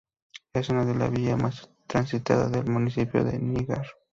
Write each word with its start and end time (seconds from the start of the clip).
Es 0.53 0.69
una 0.69 0.83
de 0.83 0.95
las 0.95 1.11
vía 1.11 1.37
más 1.37 1.69
transitada 1.85 2.49
del 2.49 2.65
municipio 2.65 3.23
de 3.23 3.37
Níjar. 3.37 3.85